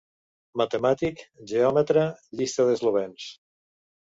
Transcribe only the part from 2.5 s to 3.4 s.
d'eslovens.